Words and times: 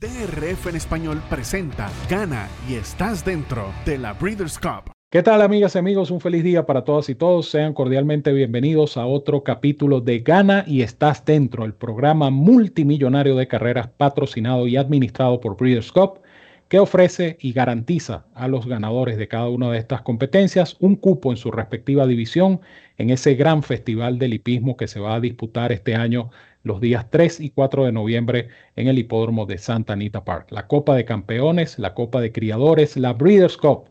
DRF 0.00 0.68
en 0.68 0.76
español 0.76 1.20
presenta 1.28 1.90
Gana 2.08 2.46
y 2.70 2.74
estás 2.74 3.24
dentro 3.24 3.72
de 3.84 3.98
la 3.98 4.12
Breeders' 4.12 4.56
Cup. 4.56 4.92
¿Qué 5.10 5.24
tal 5.24 5.42
amigas 5.42 5.74
y 5.74 5.78
amigos? 5.78 6.12
Un 6.12 6.20
feliz 6.20 6.44
día 6.44 6.66
para 6.66 6.84
todas 6.84 7.08
y 7.08 7.16
todos. 7.16 7.50
Sean 7.50 7.74
cordialmente 7.74 8.32
bienvenidos 8.32 8.96
a 8.96 9.06
otro 9.06 9.42
capítulo 9.42 10.00
de 10.00 10.20
Gana 10.20 10.62
y 10.68 10.82
estás 10.82 11.24
dentro, 11.24 11.64
el 11.64 11.74
programa 11.74 12.30
multimillonario 12.30 13.34
de 13.34 13.48
carreras 13.48 13.88
patrocinado 13.88 14.68
y 14.68 14.76
administrado 14.76 15.40
por 15.40 15.56
Breeders' 15.56 15.90
Cup 15.90 16.20
que 16.68 16.78
ofrece 16.78 17.36
y 17.40 17.52
garantiza 17.52 18.26
a 18.34 18.46
los 18.46 18.66
ganadores 18.66 19.16
de 19.16 19.26
cada 19.26 19.48
una 19.48 19.70
de 19.72 19.78
estas 19.78 20.02
competencias 20.02 20.76
un 20.78 20.94
cupo 20.94 21.32
en 21.32 21.38
su 21.38 21.50
respectiva 21.50 22.06
división 22.06 22.60
en 22.98 23.10
ese 23.10 23.34
gran 23.34 23.64
festival 23.64 24.18
del 24.18 24.34
hipismo 24.34 24.76
que 24.76 24.86
se 24.86 25.00
va 25.00 25.14
a 25.14 25.20
disputar 25.20 25.72
este 25.72 25.96
año 25.96 26.30
los 26.68 26.80
días 26.80 27.06
3 27.10 27.40
y 27.40 27.50
4 27.50 27.86
de 27.86 27.92
noviembre 27.92 28.48
en 28.76 28.86
el 28.86 28.98
hipódromo 28.98 29.46
de 29.46 29.58
Santa 29.58 29.94
Anita 29.94 30.24
Park. 30.24 30.48
La 30.50 30.68
Copa 30.68 30.94
de 30.94 31.04
Campeones, 31.04 31.78
la 31.78 31.94
Copa 31.94 32.20
de 32.20 32.30
Criadores, 32.30 32.96
la 32.96 33.14
Breeders' 33.14 33.56
Cup, 33.56 33.86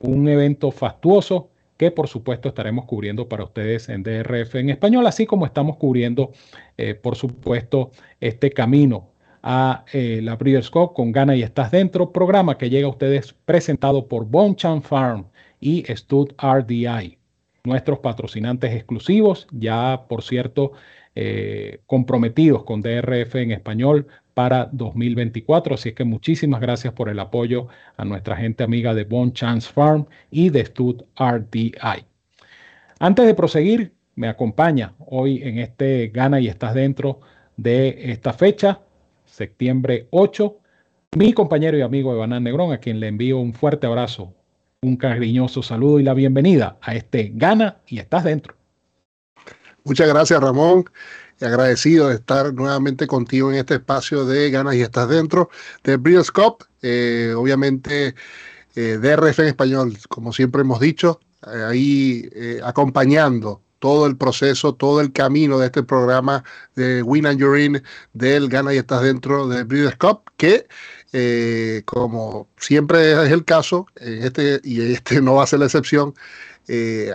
un 0.00 0.26
evento 0.28 0.72
fastuoso 0.72 1.50
que 1.76 1.90
por 1.90 2.08
supuesto 2.08 2.48
estaremos 2.48 2.86
cubriendo 2.86 3.28
para 3.28 3.44
ustedes 3.44 3.88
en 3.88 4.02
DRF 4.02 4.54
en 4.56 4.70
español, 4.70 5.06
así 5.06 5.26
como 5.26 5.44
estamos 5.44 5.76
cubriendo, 5.76 6.32
eh, 6.76 6.94
por 6.94 7.16
supuesto, 7.16 7.90
este 8.20 8.50
camino 8.50 9.10
a 9.42 9.84
eh, 9.92 10.20
la 10.22 10.36
Breeders' 10.36 10.70
Cup 10.70 10.94
con 10.94 11.12
Gana 11.12 11.36
y 11.36 11.42
Estás 11.42 11.70
Dentro, 11.70 12.12
programa 12.12 12.56
que 12.56 12.70
llega 12.70 12.86
a 12.86 12.90
ustedes 12.90 13.34
presentado 13.44 14.08
por 14.08 14.24
Bonchan 14.24 14.82
Farm 14.82 15.26
y 15.60 15.84
Stud 15.94 16.32
RDI, 16.38 17.18
nuestros 17.64 17.98
patrocinantes 17.98 18.72
exclusivos, 18.72 19.46
ya 19.50 20.06
por 20.08 20.22
cierto, 20.22 20.72
eh, 21.14 21.80
comprometidos 21.86 22.64
con 22.64 22.82
DRF 22.82 23.36
en 23.36 23.52
español 23.52 24.06
para 24.34 24.68
2024. 24.72 25.76
Así 25.76 25.92
que 25.92 26.04
muchísimas 26.04 26.60
gracias 26.60 26.92
por 26.92 27.08
el 27.08 27.20
apoyo 27.20 27.68
a 27.96 28.04
nuestra 28.04 28.36
gente 28.36 28.64
amiga 28.64 28.94
de 28.94 29.04
Bon 29.04 29.32
Chance 29.32 29.70
Farm 29.72 30.06
y 30.30 30.50
de 30.50 30.64
Stud 30.64 31.02
RDI. 31.16 32.04
Antes 32.98 33.26
de 33.26 33.34
proseguir, 33.34 33.92
me 34.16 34.28
acompaña 34.28 34.94
hoy 34.98 35.42
en 35.42 35.58
este 35.58 36.08
Gana 36.08 36.40
y 36.40 36.48
estás 36.48 36.74
dentro 36.74 37.20
de 37.56 38.12
esta 38.12 38.32
fecha, 38.32 38.80
septiembre 39.24 40.06
8, 40.10 40.58
mi 41.16 41.32
compañero 41.32 41.78
y 41.78 41.82
amigo 41.82 42.12
Evanán 42.12 42.42
Negrón, 42.44 42.72
a 42.72 42.78
quien 42.78 43.00
le 43.00 43.08
envío 43.08 43.38
un 43.38 43.54
fuerte 43.54 43.86
abrazo, 43.86 44.34
un 44.82 44.96
cariñoso 44.96 45.62
saludo 45.62 46.00
y 46.00 46.02
la 46.02 46.14
bienvenida 46.14 46.76
a 46.80 46.94
este 46.94 47.30
Gana 47.34 47.78
y 47.86 47.98
estás 47.98 48.24
dentro. 48.24 48.56
Muchas 49.86 50.08
gracias, 50.08 50.40
Ramón. 50.40 50.86
Agradecido 51.42 52.08
de 52.08 52.14
estar 52.14 52.54
nuevamente 52.54 53.06
contigo 53.06 53.52
en 53.52 53.58
este 53.58 53.74
espacio 53.74 54.24
de 54.24 54.50
Ganas 54.50 54.76
y 54.76 54.80
Estás 54.80 55.10
Dentro 55.10 55.50
de 55.82 55.98
Breeders' 55.98 56.30
Cup. 56.30 56.64
Eh, 56.80 57.34
obviamente, 57.36 58.14
eh, 58.76 58.98
DRF 58.98 59.40
en 59.40 59.48
español, 59.48 59.98
como 60.08 60.32
siempre 60.32 60.62
hemos 60.62 60.80
dicho, 60.80 61.20
eh, 61.52 61.64
ahí 61.68 62.30
acompañando 62.64 63.60
todo 63.78 64.06
el 64.06 64.16
proceso, 64.16 64.74
todo 64.74 65.02
el 65.02 65.12
camino 65.12 65.58
de 65.58 65.66
este 65.66 65.82
programa 65.82 66.44
de 66.74 67.02
Win 67.02 67.26
and 67.26 67.38
You're 67.38 67.82
del 68.14 68.48
Gana 68.48 68.72
y 68.72 68.78
Estás 68.78 69.02
Dentro 69.02 69.48
de 69.48 69.64
Breeders' 69.64 69.96
Cup, 69.96 70.30
que 70.38 70.66
como 71.84 72.48
siempre 72.56 73.12
es 73.12 73.30
el 73.30 73.44
caso, 73.44 73.86
este, 73.96 74.60
y 74.64 74.80
este 74.94 75.20
no 75.20 75.34
va 75.34 75.44
a 75.44 75.46
ser 75.46 75.58
la 75.58 75.66
excepción, 75.66 76.14
eh, 76.68 77.12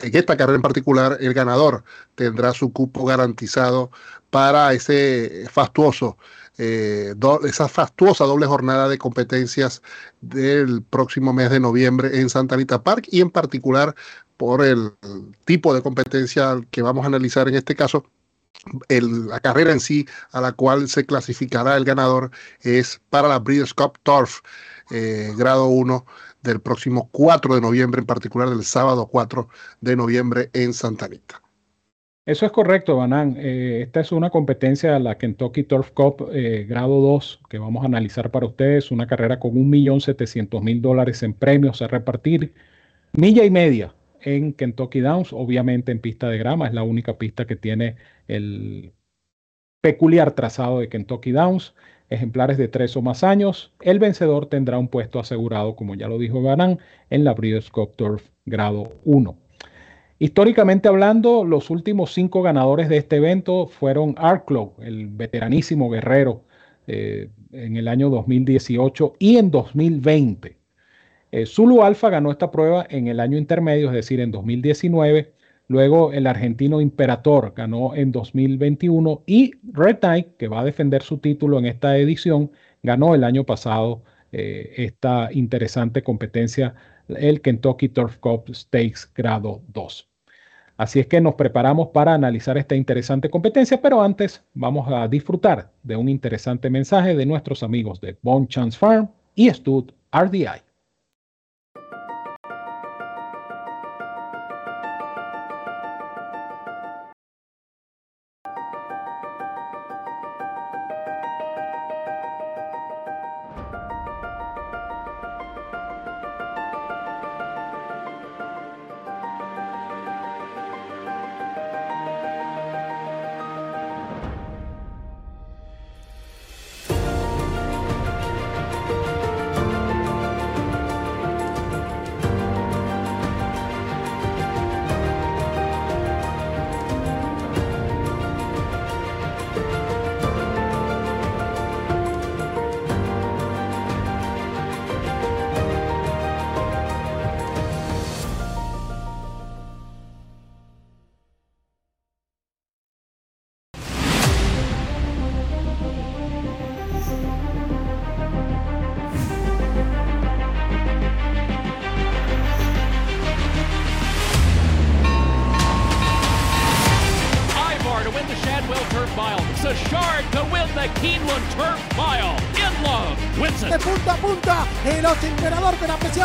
en 0.00 0.16
esta 0.16 0.36
carrera 0.36 0.56
en 0.56 0.62
particular, 0.62 1.18
el 1.20 1.34
ganador 1.34 1.84
tendrá 2.14 2.52
su 2.52 2.72
cupo 2.72 3.04
garantizado 3.04 3.90
para 4.30 4.72
ese 4.72 5.46
fastuoso, 5.50 6.16
eh, 6.58 7.14
esa 7.44 7.68
fastuosa 7.68 8.24
doble 8.24 8.46
jornada 8.46 8.88
de 8.88 8.98
competencias 8.98 9.82
del 10.20 10.82
próximo 10.82 11.32
mes 11.32 11.50
de 11.50 11.60
noviembre 11.60 12.20
en 12.20 12.28
Santa 12.30 12.54
Anita 12.54 12.82
Park 12.82 13.06
y 13.10 13.20
en 13.20 13.30
particular 13.30 13.94
por 14.36 14.64
el 14.64 14.92
tipo 15.44 15.74
de 15.74 15.82
competencia 15.82 16.60
que 16.70 16.82
vamos 16.82 17.04
a 17.04 17.08
analizar 17.08 17.48
en 17.48 17.56
este 17.56 17.74
caso. 17.74 18.04
la 18.88 19.40
carrera 19.40 19.72
en 19.72 19.80
sí 19.80 20.06
a 20.32 20.40
la 20.40 20.52
cual 20.52 20.88
se 20.88 21.06
clasificará 21.06 21.76
el 21.76 21.84
ganador 21.84 22.30
es 22.60 23.00
para 23.10 23.28
la 23.28 23.38
Breeders' 23.38 23.72
Cup 23.74 23.98
Turf, 24.02 24.40
eh, 24.90 25.32
grado 25.36 25.66
1 25.66 26.04
del 26.42 26.60
próximo 26.60 27.08
4 27.12 27.54
de 27.54 27.60
noviembre, 27.60 28.00
en 28.00 28.06
particular 28.06 28.48
del 28.48 28.64
sábado 28.64 29.06
4 29.06 29.48
de 29.80 29.96
noviembre 29.96 30.50
en 30.52 30.72
Santa 30.72 31.06
Anita. 31.06 31.42
Eso 32.28 32.44
es 32.44 32.52
correcto, 32.52 32.96
Banán. 32.98 33.36
Eh, 33.38 33.80
esta 33.86 34.00
es 34.00 34.12
una 34.12 34.28
competencia, 34.28 34.98
la 34.98 35.16
Kentucky 35.16 35.62
Turf 35.62 35.92
Cup 35.92 36.28
eh, 36.30 36.66
grado 36.68 37.00
2, 37.00 37.40
que 37.48 37.58
vamos 37.58 37.82
a 37.82 37.86
analizar 37.86 38.30
para 38.30 38.44
ustedes. 38.44 38.90
Una 38.90 39.06
carrera 39.06 39.40
con 39.40 39.52
1.700.000 39.52 40.80
dólares 40.82 41.22
en 41.22 41.32
premios 41.32 41.80
a 41.80 41.88
repartir. 41.88 42.52
Milla 43.14 43.46
y 43.46 43.50
media 43.50 43.94
en 44.20 44.52
Kentucky 44.52 45.00
Downs, 45.00 45.32
obviamente 45.32 45.90
en 45.90 46.00
pista 46.00 46.28
de 46.28 46.36
grama. 46.36 46.66
Es 46.66 46.74
la 46.74 46.82
única 46.82 47.16
pista 47.16 47.46
que 47.46 47.56
tiene 47.56 47.96
el 48.26 48.92
peculiar 49.80 50.32
trazado 50.32 50.80
de 50.80 50.90
Kentucky 50.90 51.32
Downs 51.32 51.74
ejemplares 52.10 52.58
de 52.58 52.68
tres 52.68 52.96
o 52.96 53.02
más 53.02 53.24
años, 53.24 53.72
el 53.80 53.98
vencedor 53.98 54.46
tendrá 54.46 54.78
un 54.78 54.88
puesto 54.88 55.20
asegurado, 55.20 55.76
como 55.76 55.94
ya 55.94 56.08
lo 56.08 56.18
dijo 56.18 56.42
Garán, 56.42 56.78
en 57.10 57.24
la 57.24 57.34
Breeders' 57.34 57.70
Cup 57.70 57.94
Turf 57.96 58.28
grado 58.46 58.92
1. 59.04 59.36
Históricamente 60.18 60.88
hablando, 60.88 61.44
los 61.44 61.70
últimos 61.70 62.12
cinco 62.12 62.42
ganadores 62.42 62.88
de 62.88 62.96
este 62.96 63.16
evento 63.16 63.68
fueron 63.68 64.14
Arklow, 64.18 64.74
el 64.80 65.06
veteranísimo 65.06 65.90
guerrero, 65.90 66.42
eh, 66.86 67.28
en 67.52 67.76
el 67.76 67.86
año 67.86 68.10
2018 68.10 69.14
y 69.18 69.36
en 69.36 69.50
2020. 69.50 70.56
Eh, 71.30 71.46
Zulu 71.46 71.82
Alpha 71.82 72.08
ganó 72.08 72.30
esta 72.30 72.50
prueba 72.50 72.86
en 72.88 73.06
el 73.06 73.20
año 73.20 73.36
intermedio, 73.36 73.88
es 73.88 73.94
decir, 73.94 74.20
en 74.20 74.30
2019 74.30 75.34
Luego 75.68 76.12
el 76.12 76.26
argentino 76.26 76.80
Imperator 76.80 77.52
ganó 77.54 77.94
en 77.94 78.10
2021 78.10 79.22
y 79.26 79.52
Red 79.70 79.98
Knight, 79.98 80.36
que 80.38 80.48
va 80.48 80.60
a 80.60 80.64
defender 80.64 81.02
su 81.02 81.18
título 81.18 81.58
en 81.58 81.66
esta 81.66 81.98
edición, 81.98 82.50
ganó 82.82 83.14
el 83.14 83.22
año 83.22 83.44
pasado 83.44 84.02
eh, 84.32 84.72
esta 84.78 85.28
interesante 85.30 86.02
competencia, 86.02 86.74
el 87.08 87.42
Kentucky 87.42 87.90
Turf 87.90 88.16
Cup 88.16 88.44
Stakes 88.54 89.10
grado 89.14 89.62
2. 89.68 90.08
Así 90.78 91.00
es 91.00 91.06
que 91.06 91.20
nos 91.20 91.34
preparamos 91.34 91.88
para 91.88 92.14
analizar 92.14 92.56
esta 92.56 92.74
interesante 92.74 93.28
competencia, 93.28 93.82
pero 93.82 94.00
antes 94.00 94.42
vamos 94.54 94.88
a 94.90 95.06
disfrutar 95.08 95.70
de 95.82 95.96
un 95.96 96.08
interesante 96.08 96.70
mensaje 96.70 97.14
de 97.14 97.26
nuestros 97.26 97.62
amigos 97.62 98.00
de 98.00 98.16
Bon 98.22 98.46
Chance 98.48 98.78
Farm 98.78 99.10
y 99.34 99.50
Stud 99.50 99.90
RDI. 100.12 100.67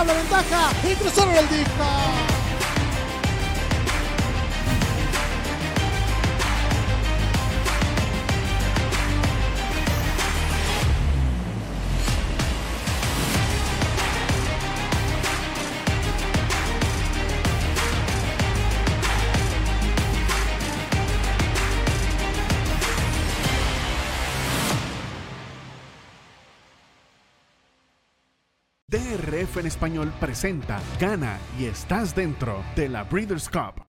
la 0.05 0.13
ventaja 0.13 0.71
y 0.83 0.95
cruzaron 0.95 1.35
el 1.35 1.50
disco. 1.50 2.32
En 29.55 29.67
español 29.67 30.11
presenta 30.19 30.81
Gana 31.00 31.38
y 31.59 31.65
estás 31.65 32.15
dentro 32.15 32.63
de 32.75 32.89
la 32.89 33.03
Breeders' 33.03 33.47
Cup. 33.47 33.85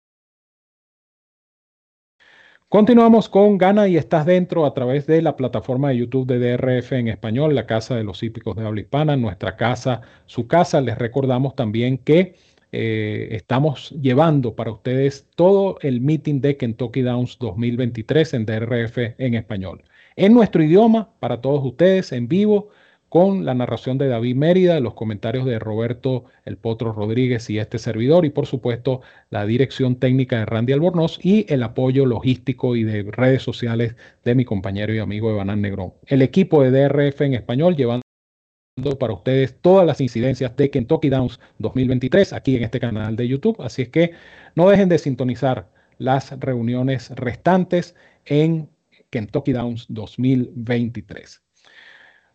Continuamos 2.69 3.28
con 3.28 3.58
Gana 3.58 3.88
y 3.88 3.96
estás 3.96 4.25
dentro 4.25 4.66
a 4.66 4.72
través 4.72 5.08
de 5.08 5.20
la 5.20 5.34
plataforma 5.34 5.88
de 5.88 5.96
YouTube 5.96 6.28
de 6.28 6.38
DRF 6.38 6.93
en 6.93 7.08
español, 7.08 7.56
la 7.56 7.66
casa 7.66 7.96
de 7.96 8.05
los 8.05 8.22
hípicos 8.22 8.55
de 8.56 8.66
habla 8.66 8.82
hispana, 8.82 9.16
nuestra 9.16 9.56
casa, 9.56 10.02
su 10.26 10.46
casa. 10.46 10.81
Les 10.81 10.96
recordamos 10.96 11.56
también 11.56 11.99
que 11.99 12.37
eh, 12.70 13.28
estamos 13.32 13.90
llevando 14.00 14.54
para 14.54 14.70
ustedes 14.70 15.26
todo 15.34 15.78
el 15.82 16.00
meeting 16.00 16.40
de 16.40 16.56
Kentucky 16.56 17.02
Downs 17.02 17.37
2023 17.40 18.34
en 18.34 18.46
DRF 18.46 18.99
en 19.19 19.34
español. 19.34 19.82
En 20.14 20.34
nuestro 20.34 20.62
idioma, 20.62 21.11
para 21.19 21.40
todos 21.40 21.64
ustedes, 21.64 22.12
en 22.12 22.28
vivo 22.28 22.69
con 23.08 23.44
la 23.44 23.55
narración 23.55 23.96
de 23.99 24.08
David 24.08 24.37
Mérida, 24.37 24.81
los 24.81 24.94
comentarios 24.94 25.46
de 25.46 25.58
Roberto 25.58 26.25
El 26.44 26.58
Potro 26.58 26.93
Rodríguez 26.93 27.49
y 27.50 27.58
este 27.58 27.78
servidor, 27.78 28.25
y 28.25 28.31
por 28.31 28.46
supuesto 28.46 29.00
la 29.31 29.46
dirección 29.46 29.96
técnica 29.96 30.38
de 30.38 30.46
Randy 30.46 30.75
Albornoz 30.75 31.19
y 31.22 31.46
el 31.52 31.62
apoyo 31.62 32.05
logístico 32.06 32.76
y 32.76 32.84
de 32.84 33.05
redes 33.05 33.43
sociales 33.43 33.96
de 34.25 34.34
mi 34.34 34.44
compañero 34.44 34.93
y 34.94 34.99
amigo 34.99 35.31
Evanán 35.31 35.62
Negrón. 35.62 35.94
El 36.06 36.22
equipo 36.22 36.62
de 36.62 36.70
DRF 36.70 37.22
en 37.22 37.34
español 37.34 37.76
llevando 37.76 38.02
para 38.99 39.14
ustedes 39.14 39.58
todas 39.61 39.87
las 39.87 40.00
incidencias 40.00 40.54
de 40.56 40.70
Kentucky 40.70 41.08
Downs 41.08 41.40
2023 41.58 42.32
aquí 42.32 42.56
en 42.56 42.64
este 42.64 42.78
canal 42.78 43.16
de 43.16 43.26
YouTube, 43.26 43.61
así 43.61 43.82
es 43.82 43.88
que 43.88 44.12
no 44.54 44.69
dejen 44.69 44.88
de 44.88 44.99
sintonizar 44.99 45.69
las 45.99 46.38
reuniones 46.38 47.11
restantes 47.11 47.96
en 48.25 48.69
Kentucky 49.11 49.52
Downs 49.52 49.87
2023. 49.88 51.43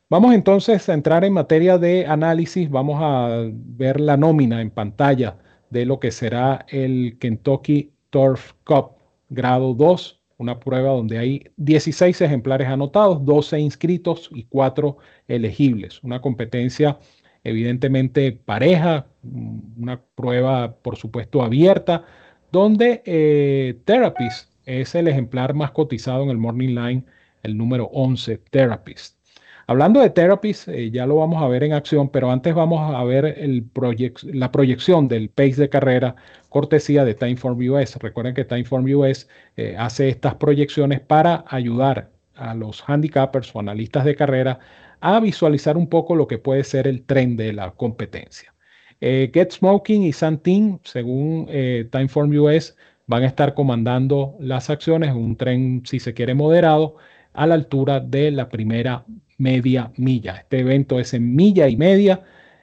Vamos 0.09 0.33
entonces 0.35 0.87
a 0.89 0.93
entrar 0.93 1.23
en 1.23 1.33
materia 1.33 1.77
de 1.77 2.05
análisis. 2.05 2.69
Vamos 2.69 2.99
a 3.01 3.49
ver 3.51 3.99
la 3.99 4.17
nómina 4.17 4.61
en 4.61 4.69
pantalla 4.69 5.37
de 5.69 5.85
lo 5.85 5.99
que 5.99 6.11
será 6.11 6.65
el 6.69 7.17
Kentucky 7.19 7.91
Turf 8.09 8.53
Cup 8.63 8.91
grado 9.29 9.73
2, 9.73 10.21
una 10.37 10.59
prueba 10.59 10.91
donde 10.91 11.17
hay 11.17 11.43
16 11.57 12.21
ejemplares 12.21 12.67
anotados, 12.67 13.25
12 13.25 13.59
inscritos 13.59 14.29
y 14.33 14.43
4 14.43 14.97
elegibles. 15.27 16.03
Una 16.03 16.21
competencia 16.21 16.99
evidentemente 17.43 18.31
pareja, 18.31 19.07
una 19.23 20.01
prueba 20.15 20.75
por 20.75 20.97
supuesto 20.97 21.43
abierta, 21.43 22.05
donde 22.51 23.01
eh, 23.05 23.79
Therapist 23.85 24.51
es 24.65 24.95
el 24.95 25.07
ejemplar 25.07 25.53
más 25.53 25.71
cotizado 25.71 26.23
en 26.23 26.29
el 26.29 26.37
Morning 26.37 26.75
Line, 26.75 27.05
el 27.41 27.57
número 27.57 27.85
11, 27.85 28.37
Therapist. 28.49 29.22
Hablando 29.65 30.01
de 30.01 30.09
Therapies, 30.09 30.67
eh, 30.67 30.91
ya 30.91 31.05
lo 31.05 31.15
vamos 31.15 31.41
a 31.41 31.47
ver 31.47 31.63
en 31.63 31.71
acción, 31.71 32.09
pero 32.09 32.31
antes 32.31 32.53
vamos 32.53 32.93
a 32.93 33.01
ver 33.05 33.25
el 33.25 33.65
la 34.33 34.51
proyección 34.51 35.07
del 35.07 35.29
pace 35.29 35.55
de 35.55 35.69
carrera 35.69 36.15
cortesía 36.49 37.05
de 37.05 37.13
Timeform 37.13 37.57
US. 37.69 37.95
Recuerden 37.97 38.33
que 38.33 38.43
Timeform 38.43 38.85
US 38.95 39.29
eh, 39.55 39.75
hace 39.77 40.09
estas 40.09 40.35
proyecciones 40.35 40.99
para 40.99 41.45
ayudar 41.47 42.11
a 42.35 42.53
los 42.55 42.83
handicappers 42.87 43.55
o 43.55 43.59
analistas 43.59 44.03
de 44.03 44.15
carrera 44.15 44.59
a 44.99 45.19
visualizar 45.21 45.77
un 45.77 45.87
poco 45.87 46.15
lo 46.15 46.27
que 46.27 46.37
puede 46.39 46.63
ser 46.65 46.85
el 46.87 47.05
tren 47.05 47.37
de 47.37 47.53
la 47.53 47.71
competencia. 47.71 48.53
Eh, 48.99 49.31
Get 49.33 49.51
Smoking 49.51 50.03
y 50.03 50.13
Santin, 50.13 50.79
según 50.83 51.47
Timeform 51.91 52.31
US, 52.37 52.75
van 53.07 53.23
a 53.23 53.27
estar 53.27 53.53
comandando 53.53 54.35
las 54.39 54.69
acciones, 54.69 55.13
un 55.13 55.35
tren, 55.37 55.83
si 55.85 55.99
se 55.99 56.13
quiere, 56.13 56.33
moderado, 56.33 56.97
a 57.33 57.47
la 57.47 57.55
altura 57.55 57.99
de 57.99 58.31
la 58.31 58.49
primera 58.49 59.05
media 59.37 59.91
milla. 59.97 60.37
Este 60.37 60.59
evento 60.59 60.99
es 60.99 61.13
en 61.13 61.35
milla 61.35 61.67
y 61.67 61.77
media 61.77 62.21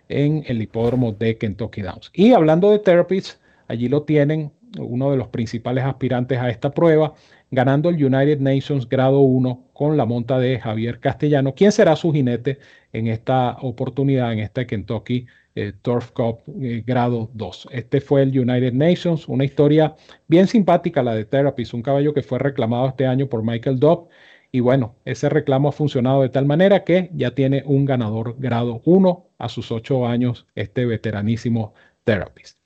en 0.09 0.45
el 0.47 0.61
hipódromo 0.61 1.13
de 1.13 1.39
Kentucky 1.39 1.83
Downs. 1.83 2.11
Y 2.13 2.33
hablando 2.33 2.71
de 2.71 2.81
Therapies, 2.81 3.41
allí 3.69 3.89
lo 3.89 4.03
tienen 4.03 4.53
uno 4.79 5.11
de 5.11 5.17
los 5.17 5.29
principales 5.29 5.85
aspirantes 5.85 6.39
a 6.39 6.51
esta 6.51 6.71
prueba, 6.71 7.15
ganando 7.51 7.89
el 7.89 8.03
United 8.03 8.41
Nations 8.41 8.89
grado 8.89 9.21
1 9.21 9.71
con 9.73 9.97
la 9.97 10.05
monta 10.05 10.39
de 10.39 10.61
Javier 10.61 11.01
Castellano, 11.01 11.55
quien 11.55 11.73
será 11.73 11.97
su 11.97 12.13
jinete 12.13 12.59
en 12.93 13.09
esta 13.09 13.57
oportunidad, 13.61 14.33
en 14.33 14.41
este 14.41 14.67
Kentucky 14.67 15.27
eh, 15.57 15.73
Turf 15.83 16.13
Cup 16.13 16.41
eh, 16.61 16.85
grado 16.87 17.31
2. 17.35 17.69
Este 17.73 18.01
fue 18.01 18.23
el 18.23 18.39
United 18.39 18.73
Nations, 18.73 19.27
una 19.27 19.45
historia 19.45 19.97
bien 20.29 20.47
simpática 20.47 21.03
la 21.03 21.15
de 21.15 21.25
Therapies, 21.25 21.75
un 21.75 21.83
caballo 21.83 22.15
que 22.15 22.23
fue 22.23 22.39
reclamado 22.39 22.89
este 22.89 23.07
año 23.07 23.27
por 23.27 23.43
Michael 23.43 23.81
Dobb 23.81 24.09
y 24.53 24.61
bueno, 24.61 24.97
ese 25.05 25.29
reclamo 25.29 25.69
ha 25.69 25.73
funcionado 25.73 26.23
de 26.23 26.29
tal 26.29 26.47
manera 26.47 26.85
que 26.85 27.11
ya 27.15 27.35
tiene 27.35 27.63
un 27.67 27.85
ganador 27.85 28.37
grado 28.39 28.83
1 28.85 29.27
a 29.39 29.49
sus 29.49 29.71
8 29.71 30.07
años, 30.07 30.47
este 30.55 30.87
veteranísimo 30.87 31.75
Therapist. 32.05 32.59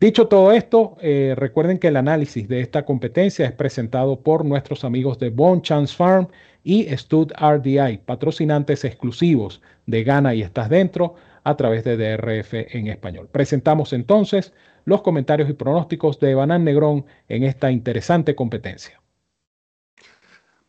Dicho 0.00 0.28
todo 0.28 0.52
esto, 0.52 0.96
eh, 1.00 1.34
recuerden 1.36 1.78
que 1.78 1.88
el 1.88 1.96
análisis 1.96 2.48
de 2.48 2.60
esta 2.60 2.84
competencia 2.84 3.46
es 3.46 3.52
presentado 3.52 4.20
por 4.20 4.44
nuestros 4.44 4.84
amigos 4.84 5.18
de 5.18 5.30
Bone 5.30 5.62
Chance 5.62 5.94
Farm 5.96 6.28
y 6.62 6.84
Stud 6.96 7.32
RDI, 7.32 7.98
patrocinantes 7.98 8.84
exclusivos 8.84 9.60
de 9.86 10.04
Gana 10.04 10.34
y 10.34 10.42
Estás 10.42 10.68
Dentro 10.68 11.16
a 11.42 11.56
través 11.56 11.82
de 11.82 11.96
DRF 11.96 12.54
en 12.54 12.88
español. 12.88 13.28
Presentamos 13.32 13.92
entonces 13.92 14.52
los 14.84 15.02
comentarios 15.02 15.50
y 15.50 15.54
pronósticos 15.54 16.20
de 16.20 16.34
Banán 16.34 16.64
Negrón 16.64 17.04
en 17.28 17.42
esta 17.42 17.70
interesante 17.70 18.34
competencia. 18.34 19.00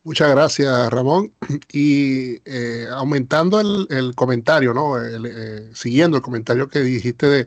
Muchas 0.02 0.30
gracias, 0.30 0.90
Ramón. 0.90 1.32
Y 1.72 2.40
eh, 2.46 2.86
aumentando 2.90 3.60
el, 3.60 4.14
comentario, 4.14 4.72
¿no? 4.72 4.98
Eh, 5.02 5.70
siguiendo 5.74 6.16
el 6.16 6.22
comentario 6.22 6.68
que 6.68 6.80
dijiste 6.80 7.26
de, 7.26 7.46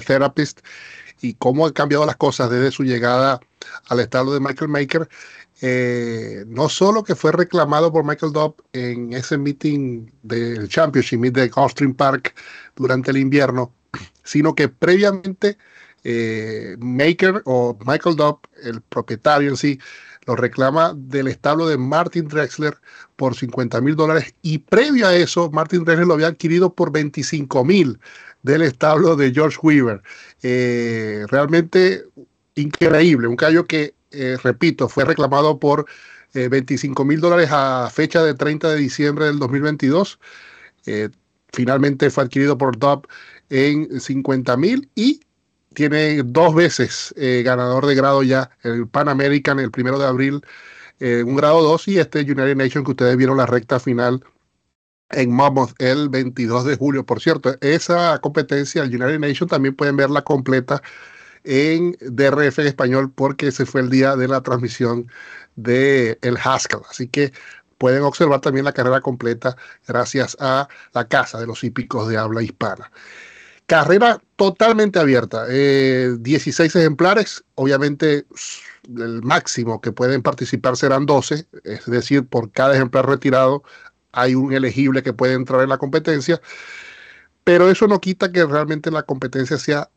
Therapist 0.00 0.60
y 1.20 1.34
cómo 1.34 1.66
han 1.66 1.72
cambiado 1.72 2.06
las 2.06 2.16
cosas 2.16 2.50
desde 2.50 2.70
su 2.70 2.84
llegada 2.84 3.40
al 3.88 4.00
estado 4.00 4.32
de 4.32 4.40
Michael 4.40 4.70
Maker, 4.70 5.08
eh, 5.60 6.44
no 6.46 6.70
solo 6.70 7.04
que 7.04 7.14
fue 7.14 7.32
reclamado 7.32 7.92
por 7.92 8.04
Michael 8.04 8.32
Dobb 8.32 8.56
en 8.72 9.12
ese 9.12 9.36
meeting 9.36 10.06
del 10.22 10.68
Championship 10.68 11.20
de 11.20 11.50
Austin 11.54 11.94
Park 11.94 12.34
durante 12.76 13.10
el 13.10 13.18
invierno, 13.18 13.72
sino 14.24 14.54
que 14.54 14.68
previamente 14.68 15.58
Maker 16.78 17.42
o 17.44 17.78
Michael 17.84 18.16
Dobb, 18.16 18.38
el 18.62 18.80
propietario 18.80 19.50
en 19.50 19.58
sí, 19.58 19.78
lo 20.26 20.36
reclama 20.36 20.94
del 20.96 21.28
establo 21.28 21.66
de 21.66 21.78
Martin 21.78 22.28
Drexler 22.28 22.76
por 23.16 23.34
50 23.34 23.80
mil 23.80 23.96
dólares 23.96 24.34
y 24.42 24.58
previo 24.58 25.06
a 25.06 25.14
eso 25.14 25.50
Martin 25.50 25.84
Drexler 25.84 26.06
lo 26.06 26.14
había 26.14 26.28
adquirido 26.28 26.74
por 26.74 26.92
25 26.92 27.64
mil 27.64 27.98
del 28.42 28.62
establo 28.62 29.16
de 29.16 29.32
George 29.32 29.58
Weaver. 29.62 30.02
Eh, 30.42 31.24
realmente 31.28 32.04
increíble, 32.54 33.28
un 33.28 33.36
callo 33.36 33.66
que, 33.66 33.94
eh, 34.10 34.36
repito, 34.42 34.88
fue 34.88 35.04
reclamado 35.04 35.58
por 35.58 35.86
25 36.32 37.02
eh, 37.02 37.06
mil 37.06 37.20
dólares 37.20 37.48
a 37.50 37.88
fecha 37.90 38.22
de 38.22 38.34
30 38.34 38.70
de 38.70 38.76
diciembre 38.76 39.26
del 39.26 39.38
2022. 39.38 40.18
finalmente 41.52 42.10
fue 42.10 42.24
adquirido 42.24 42.56
por 42.56 42.78
Dobb 42.78 43.06
en 43.48 44.00
50 44.00 44.56
mil 44.56 44.88
y 44.94 45.20
tiene 45.74 46.22
dos 46.24 46.54
veces 46.54 47.14
eh, 47.16 47.42
ganador 47.44 47.86
de 47.86 47.94
grado 47.94 48.22
ya, 48.22 48.50
el 48.62 48.88
Pan 48.88 49.08
American 49.08 49.60
el 49.60 49.70
primero 49.70 49.98
de 49.98 50.06
abril, 50.06 50.42
eh, 50.98 51.22
un 51.24 51.36
grado 51.36 51.62
2 51.62 51.88
y 51.88 51.98
este 51.98 52.20
United 52.20 52.56
Nation 52.56 52.84
que 52.84 52.90
ustedes 52.92 53.16
vieron 53.16 53.36
la 53.36 53.46
recta 53.46 53.80
final 53.80 54.22
en 55.10 55.32
Mammoth 55.32 55.72
el 55.80 56.08
22 56.08 56.64
de 56.64 56.76
julio. 56.76 57.04
Por 57.04 57.20
cierto, 57.20 57.56
esa 57.60 58.18
competencia, 58.20 58.82
el 58.82 58.94
United 58.94 59.18
Nation, 59.18 59.48
también 59.48 59.74
pueden 59.74 59.96
verla 59.96 60.22
completa 60.22 60.82
en 61.44 61.96
DRF 62.00 62.58
en 62.60 62.66
español 62.66 63.12
porque 63.14 63.48
ese 63.48 63.66
fue 63.66 63.80
el 63.80 63.90
día 63.90 64.16
de 64.16 64.28
la 64.28 64.42
transmisión 64.42 65.10
de 65.56 66.18
el 66.22 66.36
Haskell. 66.36 66.80
Así 66.88 67.08
que 67.08 67.32
pueden 67.78 68.02
observar 68.02 68.40
también 68.40 68.64
la 68.66 68.72
carrera 68.72 69.00
completa 69.00 69.56
gracias 69.86 70.36
a 70.40 70.68
la 70.92 71.08
Casa 71.08 71.40
de 71.40 71.46
los 71.46 71.64
Hípicos 71.64 72.08
de 72.08 72.18
Habla 72.18 72.42
Hispana. 72.42 72.90
Carrera 73.70 74.20
totalmente 74.34 74.98
abierta, 74.98 75.46
16 75.46 76.74
eh, 76.74 76.78
ejemplares, 76.80 77.44
obviamente 77.54 78.26
el 78.88 79.22
máximo 79.22 79.80
que 79.80 79.92
pueden 79.92 80.22
participar 80.22 80.76
serán 80.76 81.06
12, 81.06 81.46
es 81.62 81.86
decir, 81.86 82.26
por 82.26 82.50
cada 82.50 82.74
ejemplar 82.74 83.06
retirado 83.06 83.62
hay 84.10 84.34
un 84.34 84.52
elegible 84.52 85.04
que 85.04 85.12
puede 85.12 85.34
entrar 85.34 85.62
en 85.62 85.68
la 85.68 85.78
competencia, 85.78 86.40
pero 87.44 87.70
eso 87.70 87.86
no 87.86 88.00
quita 88.00 88.32
que 88.32 88.44
realmente 88.44 88.90
la 88.90 89.04
competencia 89.04 89.56
sea 89.56 89.88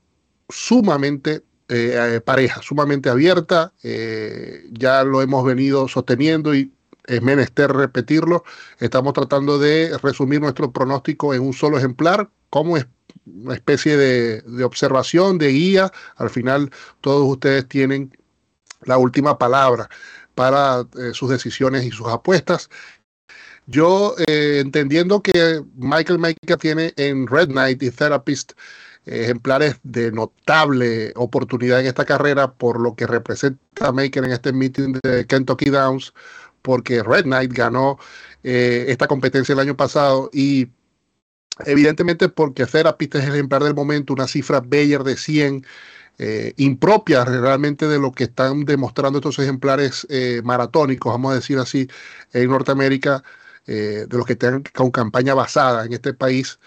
sumamente 0.49 1.41
eh, 1.67 2.21
pareja, 2.23 2.61
sumamente 2.61 3.09
abierta, 3.09 3.73
eh, 3.81 4.69
ya 4.71 5.03
lo 5.03 5.23
hemos 5.23 5.43
venido 5.43 5.87
sosteniendo 5.87 6.53
y 6.53 6.71
es 7.07 7.23
menester 7.23 7.71
repetirlo, 7.71 8.43
estamos 8.77 9.13
tratando 9.13 9.57
de 9.57 9.97
resumir 10.03 10.41
nuestro 10.41 10.71
pronóstico 10.71 11.33
en 11.33 11.41
un 11.41 11.53
solo 11.53 11.79
ejemplar, 11.79 12.29
como 12.51 12.77
es 12.77 12.85
una 13.25 13.55
especie 13.55 13.97
de, 13.97 14.63
observación, 14.63 15.37
de 15.37 15.49
guía. 15.49 15.91
Al 16.17 16.29
final 16.29 16.71
todos 17.01 17.27
ustedes 17.27 17.67
tienen 17.67 18.15
la 18.83 18.97
última 18.97 19.37
palabra 19.37 19.89
para 20.35 20.81
eh, 20.99 21.11
sus 21.13 21.29
decisiones 21.29 21.85
y 21.85 21.91
sus 21.91 22.07
apuestas. 22.07 22.69
Yo, 23.65 24.15
eh, 24.27 24.59
entendiendo 24.59 25.21
que 25.21 25.63
Michael 25.75 26.19
Maker 26.19 26.57
tiene 26.57 26.93
en 26.97 27.27
Red 27.27 27.47
Knight 27.47 27.81
y 27.81 27.91
Therapist 27.91 28.53
ejemplares 29.05 29.75
de 29.83 30.11
notable 30.11 31.11
oportunidad 31.15 31.81
en 31.81 31.87
esta 31.87 32.05
carrera 32.05 32.53
por 32.53 32.79
lo 32.79 32.95
que 32.95 33.07
representa 33.07 33.91
Maker 33.91 34.23
en 34.23 34.31
este 34.31 34.53
meeting 34.53 34.93
de 35.03 35.25
Kentucky 35.27 35.69
Downs, 35.69 36.13
porque 36.61 37.03
Red 37.03 37.23
Knight 37.23 37.53
ganó 37.53 37.99
eh, 38.43 38.85
esta 38.87 39.07
competencia 39.07 39.53
el 39.53 39.59
año 39.59 39.75
pasado 39.75 40.29
y 40.33 40.69
evidentemente 41.65 42.29
porque 42.29 42.65
Therapist 42.65 43.15
es 43.15 43.23
ejemplar 43.25 43.63
del 43.63 43.75
momento, 43.75 44.13
una 44.13 44.27
cifra 44.27 44.61
Bayer 44.61 45.03
de 45.03 45.17
100. 45.17 45.65
Eh, 46.19 46.53
impropia 46.57 47.25
realmente 47.25 47.87
de 47.87 47.97
lo 47.97 48.11
que 48.11 48.25
están 48.25 48.65
demostrando 48.65 49.17
estos 49.17 49.39
ejemplares 49.39 50.05
eh, 50.11 50.41
maratónicos, 50.43 51.11
vamos 51.11 51.31
a 51.31 51.35
decir 51.35 51.57
así, 51.57 51.87
en 52.33 52.49
Norteamérica, 52.49 53.23
de 53.65 54.07
los 54.09 54.25
que 54.25 54.35
tengan 54.35 54.61
con 54.73 54.91
campaña 54.91 55.33
basada 55.33 55.85
en 55.85 55.93
este 55.93 56.13
país. 56.13 56.59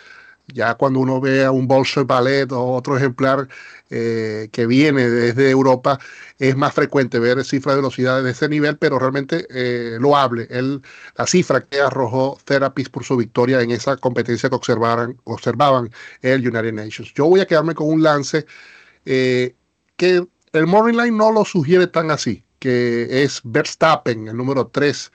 Ya 0.48 0.74
cuando 0.74 1.00
uno 1.00 1.20
ve 1.20 1.44
a 1.44 1.50
un 1.50 1.66
Bolshoi 1.66 2.04
Ballet 2.04 2.50
o 2.52 2.72
otro 2.74 2.96
ejemplar 2.96 3.48
eh, 3.90 4.48
que 4.52 4.66
viene 4.66 5.08
desde 5.10 5.50
Europa, 5.50 5.98
es 6.38 6.56
más 6.56 6.72
frecuente 6.72 7.18
ver 7.18 7.44
cifras 7.44 7.74
de 7.74 7.82
velocidad 7.82 8.22
de 8.22 8.30
ese 8.30 8.48
nivel, 8.48 8.76
pero 8.78 8.98
realmente 8.98 9.46
eh, 9.50 9.98
loable. 10.00 10.46
El, 10.50 10.82
la 11.16 11.26
cifra 11.26 11.60
que 11.62 11.80
arrojó 11.80 12.38
Therapist 12.44 12.92
por 12.92 13.04
su 13.04 13.16
victoria 13.16 13.60
en 13.60 13.72
esa 13.72 13.96
competencia 13.96 14.48
que 14.48 14.54
observaban, 14.54 15.16
observaban 15.24 15.90
el 16.22 16.46
United 16.46 16.72
Nations. 16.72 17.12
Yo 17.14 17.26
voy 17.26 17.40
a 17.40 17.46
quedarme 17.46 17.74
con 17.74 17.88
un 17.88 18.02
lance 18.02 18.46
eh, 19.04 19.54
que 19.96 20.26
el 20.52 20.66
Morning 20.66 20.96
Line 20.96 21.16
no 21.16 21.32
lo 21.32 21.44
sugiere 21.44 21.86
tan 21.86 22.10
así, 22.10 22.44
que 22.58 23.24
es 23.24 23.40
Verstappen, 23.44 24.28
el 24.28 24.36
número 24.36 24.68
3. 24.68 25.12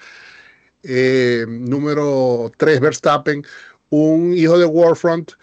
Eh, 0.84 1.46
número 1.48 2.52
3, 2.58 2.80
Verstappen 2.80 3.44
un 3.92 4.34
hijo 4.34 4.58
de 4.58 4.66
Warfront, 4.66 5.34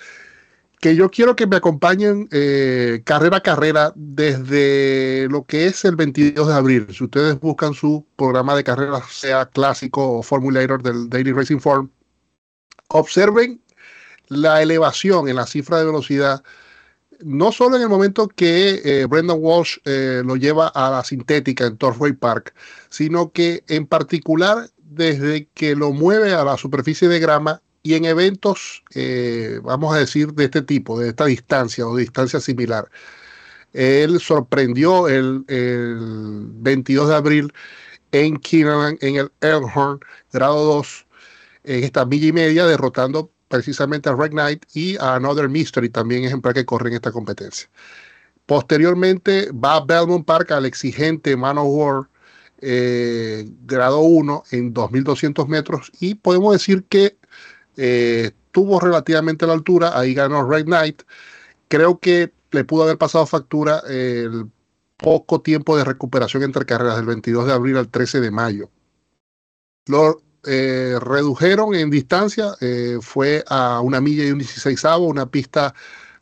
que 0.81 0.97
yo 0.97 1.11
quiero 1.11 1.37
que 1.37 1.47
me 1.47 1.57
acompañen 1.57 2.28
eh, 2.33 3.02
carrera 3.05 3.38
a 3.38 3.43
carrera 3.43 3.93
desde 3.95 5.28
lo 5.28 5.45
que 5.45 5.67
es 5.67 5.85
el 5.85 5.97
22 5.97 6.49
de 6.49 6.55
abril. 6.55 6.87
Si 6.90 7.05
ustedes 7.05 7.38
buscan 7.38 7.75
su 7.75 8.07
programa 8.17 8.57
de 8.57 8.64
carrera, 8.64 9.02
sea 9.09 9.47
clásico 9.47 10.19
o 10.19 10.23
Formulator 10.23 10.83
del 10.83 11.09
Daily 11.09 11.33
Racing 11.33 11.59
Form, 11.59 11.90
observen 12.88 13.61
la 14.28 14.62
elevación 14.62 15.28
en 15.28 15.37
la 15.37 15.47
cifra 15.47 15.78
de 15.78 15.87
velocidad, 15.87 16.43
no 17.25 17.50
solo 17.50 17.76
en 17.76 17.83
el 17.83 17.88
momento 17.88 18.28
que 18.28 18.81
eh, 18.85 19.07
Brendan 19.07 19.38
Walsh 19.40 19.78
eh, 19.85 20.23
lo 20.25 20.37
lleva 20.37 20.69
a 20.69 20.90
la 20.90 21.05
sintética 21.05 21.67
en 21.67 21.76
Torrey 21.76 22.12
Park, 22.12 22.55
sino 22.88 23.33
que 23.33 23.64
en 23.67 23.87
particular 23.87 24.71
desde 24.76 25.49
que 25.55 25.75
lo 25.75 25.93
mueve 25.93 26.33
a 26.33 26.45
la 26.45 26.57
superficie 26.57 27.09
de 27.09 27.19
grama 27.19 27.61
y 27.88 27.95
en 27.95 28.04
eventos, 28.04 28.85
eh, 28.95 29.61
vamos 29.62 29.95
a 29.95 29.99
decir, 29.99 30.35
de 30.35 30.45
este 30.45 30.61
tipo, 30.61 31.00
de 31.00 31.09
esta 31.09 31.25
distancia 31.25 31.87
o 31.87 31.97
distancia 31.97 32.38
similar. 32.38 32.90
Él 33.73 34.21
sorprendió 34.21 35.09
el, 35.09 35.42
22 35.49 37.09
de 37.09 37.14
abril 37.14 37.52
en 38.12 38.37
Keeneland, 38.37 38.99
en 39.00 39.16
el 39.16 39.33
Elkhorn, 39.40 40.00
grado 40.35 40.64
2, 40.64 41.07
en 41.64 41.85
esta 41.85 42.04
milla 42.04 42.26
y 42.26 42.33
media, 42.33 42.66
derrotando 42.66 43.30
precisamente 43.49 44.11
a 44.11 44.14
Red 44.14 44.33
Knight 44.33 44.66
y 44.75 44.99
a 44.99 45.14
Another 45.14 45.49
Mystery, 45.49 45.88
también 45.88 46.25
ejemplar 46.25 46.52
que 46.52 46.66
corre 46.66 46.90
en 46.90 46.97
esta 46.97 47.11
competencia. 47.11 47.71
Posteriormente 48.45 49.50
va 49.52 49.76
a 49.76 49.85
Belmont 49.87 50.26
Park 50.26 50.50
al 50.50 50.66
exigente 50.66 51.35
Man 51.38 51.57
of 51.57 51.68
War, 51.71 52.09
eh, 52.61 53.49
grado 53.64 54.00
1 54.00 54.42
en 54.50 54.75
2.200 54.75 55.47
metros 55.47 55.90
y 56.00 56.16
podemos 56.16 56.52
decir 56.52 56.85
que 56.90 57.16
eh, 57.80 58.32
tuvo 58.50 58.80
relativamente 58.80 59.47
la 59.47 59.52
altura, 59.52 59.97
ahí 59.97 60.12
ganó 60.12 60.47
Red 60.47 60.64
Knight. 60.64 61.02
Creo 61.68 62.00
que 62.00 62.32
le 62.50 62.64
pudo 62.64 62.82
haber 62.82 62.99
pasado 62.99 63.25
factura 63.25 63.80
el 63.88 64.50
poco 64.97 65.40
tiempo 65.40 65.76
de 65.76 65.85
recuperación 65.85 66.42
entre 66.42 66.66
carreras 66.66 66.97
del 66.97 67.06
22 67.06 67.47
de 67.47 67.52
abril 67.52 67.76
al 67.76 67.88
13 67.88 68.20
de 68.20 68.30
mayo. 68.32 68.68
Lo 69.87 70.20
eh, 70.44 70.99
redujeron 71.00 71.76
en 71.76 71.88
distancia, 71.88 72.56
eh, 72.61 72.99
fue 73.00 73.44
a 73.49 73.80
una 73.80 74.00
milla 74.00 74.25
y 74.25 74.32
un 74.32 74.38
16 74.38 74.85
una 74.99 75.30
pista 75.30 75.73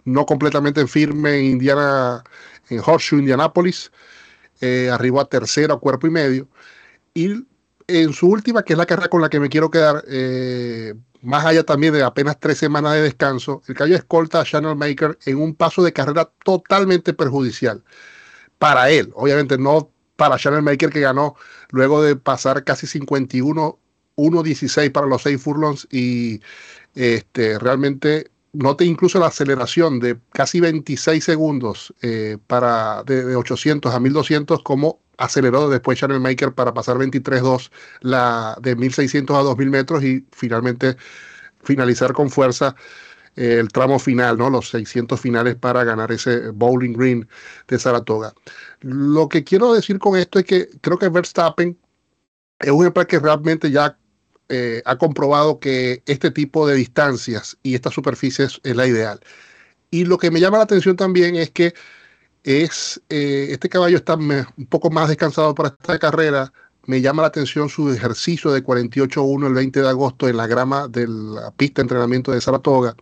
no 0.04 0.26
completamente 0.26 0.86
firme 0.86 1.38
en 1.38 1.44
Indiana, 1.46 2.22
en 2.68 2.80
Horseshoe, 2.84 3.20
Indianapolis. 3.20 3.90
arribó 4.92 5.20
a 5.20 5.28
tercera, 5.28 5.76
cuerpo 5.76 6.06
y 6.06 6.10
medio. 6.10 6.48
Y 7.14 7.46
en 7.86 8.12
su 8.12 8.28
última, 8.28 8.62
que 8.62 8.75
es 8.75 8.78
la 8.78 8.86
carrera 8.86 9.08
con 9.08 9.22
la 9.22 9.30
que 9.30 9.40
me 9.40 9.48
quiero 9.48 9.70
quedar, 9.70 10.04
más 11.26 11.45
allá 11.45 11.64
también 11.64 11.92
de 11.92 12.02
apenas 12.02 12.38
tres 12.40 12.59
semanas 12.59 12.95
de 12.95 13.02
descanso, 13.02 13.62
el 13.68 13.75
caballo 13.75 13.97
escolta 13.97 14.40
a 14.40 14.45
Channel 14.45 14.76
Maker 14.76 15.18
en 15.26 15.38
un 15.38 15.54
paso 15.54 15.83
de 15.83 15.92
carrera 15.92 16.30
totalmente 16.45 17.12
perjudicial 17.12 17.85
para 18.59 18.90
él, 18.90 19.12
obviamente 19.14 19.59
no 19.59 19.90
para 20.16 20.38
Channel 20.38 20.62
Maker 20.62 20.90
que 20.90 21.00
ganó 21.00 21.37
luego 21.71 22.02
de 22.02 22.16
pasar 22.16 22.64
casi 22.64 22.87
51 22.87 23.78
1.16 24.16 24.92
para 24.92 25.06
los 25.06 25.23
6 25.23 25.40
furlongs 25.40 25.87
y 25.90 26.40
este, 26.95 27.59
realmente 27.59 28.30
note 28.56 28.84
incluso 28.84 29.18
la 29.18 29.26
aceleración 29.26 30.00
de 30.00 30.18
casi 30.32 30.60
26 30.60 31.22
segundos 31.22 31.94
eh, 32.02 32.38
para 32.46 33.02
de, 33.04 33.25
de, 33.25 33.36
800 33.36 33.94
a 33.94 34.00
1200 34.00 34.62
como 34.62 35.00
aceleró 35.18 35.68
después 35.68 35.98
Channel 35.98 36.20
Maker 36.20 36.52
para 36.52 36.75
pasar 36.75 36.96
23.2 36.96 37.70
la 38.00 38.56
de 38.60 38.76
1600 38.76 39.36
a 39.36 39.40
2000 39.40 39.70
metros 39.70 40.04
y 40.04 40.26
finalmente 40.32 40.96
finalizar 41.62 42.12
con 42.12 42.30
fuerza 42.30 42.76
eh, 43.36 43.58
el 43.60 43.68
tramo 43.68 43.98
final, 43.98 44.38
¿no? 44.38 44.48
Los 44.48 44.70
600 44.70 45.20
finales 45.20 45.56
para 45.56 45.84
ganar 45.84 46.10
ese 46.10 46.50
Bowling 46.50 46.94
Green 46.94 47.28
de 47.68 47.78
Saratoga. 47.78 48.32
Lo 48.80 49.28
que 49.28 49.44
quiero 49.44 49.75
decir 49.75 49.98
con 49.98 50.18
esto 50.18 50.38
es 50.38 50.46
que 50.46 50.68
creo 50.80 50.98
que 50.98 51.10
Verstappen 51.10 51.78
es 52.58 52.70
un 52.70 52.82
ejemplo 52.82 53.06
que 53.06 53.18
realmente 53.18 53.70
ya 53.70 53.98
eh, 54.48 54.82
ha 54.84 54.96
comprobado 54.96 55.58
que 55.58 56.02
este 56.06 56.30
tipo 56.30 56.66
de 56.66 56.74
distancias 56.76 57.56
y 57.62 57.74
estas 57.74 57.94
superficies 57.94 58.60
es 58.62 58.76
la 58.76 58.86
ideal. 58.86 59.20
Y 59.90 60.04
lo 60.04 60.18
que 60.18 60.30
me 60.30 60.40
llama 60.40 60.58
la 60.58 60.64
atención 60.64 60.96
también 60.96 61.36
es 61.36 61.50
que 61.50 61.74
es 62.44 63.00
eh, 63.08 63.48
este 63.50 63.68
caballo 63.68 63.96
está 63.96 64.14
un 64.14 64.66
poco 64.68 64.90
más 64.90 65.08
descansado 65.08 65.54
para 65.54 65.70
esta 65.70 65.98
carrera. 65.98 66.52
Me 66.86 67.00
llama 67.00 67.22
la 67.22 67.28
atención 67.28 67.68
su 67.68 67.90
ejercicio 67.90 68.52
de 68.52 68.62
48-1 68.64 69.46
el 69.48 69.54
20 69.54 69.82
de 69.82 69.88
agosto 69.88 70.28
en 70.28 70.36
la 70.36 70.46
grama 70.46 70.86
de 70.88 71.08
la 71.08 71.50
pista 71.52 71.82
de 71.82 71.84
entrenamiento 71.84 72.32
de 72.32 72.40
Saratoga. 72.40 72.94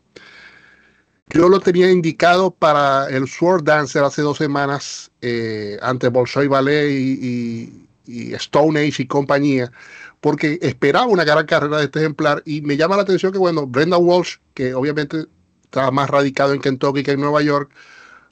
Yo 1.31 1.49
lo 1.49 1.59
tenía 1.61 1.91
indicado 1.91 2.55
para 2.55 3.09
el 3.09 3.29
Sword 3.29 3.65
Dancer 3.65 4.05
hace 4.05 4.23
dos 4.23 4.39
semanas 4.39 5.11
eh, 5.21 5.79
ante 5.83 6.09
Bolshoi 6.09 6.49
Ballet 6.49 6.91
y, 6.91 7.84
Stone 8.07 8.81
Age 8.81 9.03
y 9.03 9.07
compañía, 9.07 9.73
porque 10.21 10.59
esperaba 10.63 11.07
una 11.07 11.25
gran 11.25 11.47
carrera 11.47 11.79
de 11.79 11.85
este 11.85 12.01
ejemplar 12.01 12.43
y 12.45 12.61
me 12.63 12.77
llama 12.77 12.97
la 12.97 13.03
atención 13.03 13.33
que, 13.33 13.39
bueno, 13.39 13.67
Brenda 13.67 13.99
Walsh, 13.99 14.37
que 14.55 14.75
obviamente 14.75 15.27
estaba 15.65 15.91
más 15.91 16.11
radicado 16.11 16.53
en 16.53 16.61
Kentucky 16.61 17.03
que 17.03 17.13
en 17.13 17.21
Nueva 17.21 17.43
York, 17.43 17.71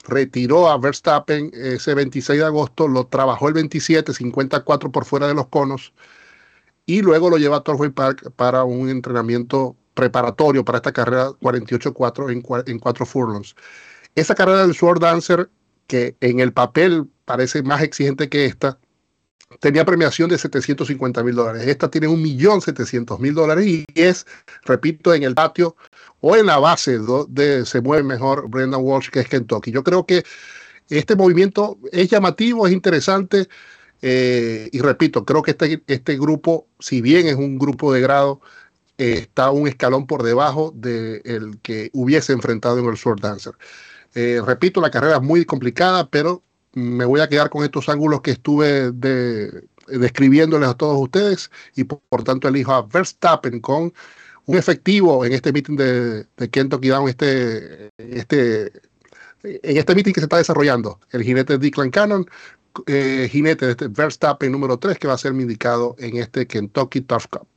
retiró 0.07 0.69
a 0.69 0.77
Verstappen 0.77 1.51
ese 1.53 1.93
26 1.93 2.39
de 2.39 2.45
agosto, 2.45 2.87
lo 2.87 3.07
trabajó 3.07 3.47
el 3.47 3.53
27, 3.53 4.13
54 4.13 4.91
por 4.91 5.05
fuera 5.05 5.27
de 5.27 5.33
los 5.33 5.47
conos, 5.47 5.93
y 6.85 7.01
luego 7.01 7.29
lo 7.29 7.37
lleva 7.37 7.57
a 7.57 7.61
Torway 7.61 7.89
Park 7.89 8.31
para 8.35 8.63
un 8.63 8.89
entrenamiento 8.89 9.75
preparatorio 9.93 10.65
para 10.65 10.79
esta 10.79 10.91
carrera 10.91 11.29
48-4 11.41 12.31
en, 12.31 12.43
en 12.71 12.79
cuatro 12.79 13.05
furlongs. 13.05 13.55
Esa 14.15 14.35
carrera 14.35 14.65
del 14.65 14.75
Sword 14.75 14.99
Dancer, 14.99 15.49
que 15.87 16.15
en 16.21 16.39
el 16.39 16.53
papel 16.53 17.07
parece 17.25 17.63
más 17.63 17.81
exigente 17.81 18.29
que 18.29 18.45
esta, 18.45 18.79
tenía 19.59 19.85
premiación 19.85 20.29
de 20.29 20.37
750 20.37 21.23
mil 21.23 21.35
dólares. 21.35 21.67
Esta 21.67 21.89
tiene 21.89 22.07
1.700.000 22.07 23.33
dólares 23.33 23.65
y 23.65 23.85
es, 23.95 24.25
repito, 24.63 25.13
en 25.13 25.23
el 25.23 25.35
patio 25.35 25.75
o 26.21 26.35
en 26.35 26.45
la 26.45 26.59
base 26.59 26.97
donde 26.97 27.65
se 27.65 27.81
mueve 27.81 28.03
mejor 28.03 28.49
Brendan 28.49 28.81
Walsh, 28.81 29.09
que 29.09 29.21
es 29.21 29.27
Kentucky. 29.27 29.71
Yo 29.71 29.83
creo 29.83 30.05
que 30.05 30.23
este 30.89 31.15
movimiento 31.15 31.77
es 31.91 32.09
llamativo, 32.09 32.67
es 32.67 32.73
interesante. 32.73 33.47
Eh, 34.01 34.69
y 34.71 34.79
repito, 34.79 35.23
creo 35.23 35.41
que 35.41 35.51
este, 35.51 35.81
este 35.87 36.17
grupo, 36.17 36.67
si 36.79 37.01
bien 37.01 37.27
es 37.27 37.35
un 37.35 37.57
grupo 37.57 37.93
de 37.93 38.01
grado, 38.01 38.41
eh, 38.97 39.19
está 39.21 39.51
un 39.51 39.67
escalón 39.67 40.07
por 40.07 40.23
debajo 40.23 40.71
del 40.75 41.57
que 41.61 41.89
hubiese 41.93 42.33
enfrentado 42.33 42.79
en 42.79 42.85
el 42.85 42.97
Sword 42.97 43.21
Dancer. 43.21 43.53
Eh, 44.13 44.41
repito, 44.45 44.81
la 44.81 44.91
carrera 44.91 45.15
es 45.15 45.21
muy 45.21 45.45
complicada, 45.45 46.07
pero 46.09 46.43
me 46.73 47.05
voy 47.05 47.21
a 47.21 47.29
quedar 47.29 47.49
con 47.49 47.63
estos 47.63 47.89
ángulos 47.89 48.21
que 48.21 48.31
estuve 48.31 48.91
describiéndoles 49.87 50.69
a 50.69 50.73
todos 50.75 50.99
ustedes 50.99 51.51
y 51.75 51.83
por, 51.83 52.23
tanto 52.23 52.47
elijo 52.47 52.73
a 52.73 52.81
Verstappen 52.83 53.59
con 53.59 53.93
un 54.45 54.57
efectivo 54.57 55.25
en 55.25 55.33
este 55.33 55.53
meeting 55.53 55.75
de, 55.75 56.27
Kentucky 56.51 56.89
Down, 56.89 57.09
este, 57.09 57.89
este, 57.97 58.71
en 59.43 59.77
este 59.77 59.95
meeting 59.95 60.13
que 60.13 60.21
se 60.21 60.25
está 60.25 60.37
desarrollando. 60.37 60.99
El 61.11 61.23
jinete 61.23 61.57
Declan 61.57 61.91
Cannon, 61.91 62.25
eh, 62.87 63.27
jinete 63.31 63.65
de 63.65 63.71
este 63.71 63.87
Verstappen 63.87 64.51
número 64.51 64.77
3 64.77 64.97
que 64.97 65.07
va 65.07 65.13
a 65.13 65.17
ser 65.17 65.33
mi 65.33 65.43
indicado 65.43 65.95
en 65.99 66.17
este 66.17 66.47
Kentucky 66.47 67.01
Tough 67.01 67.27
Cup. 67.29 67.47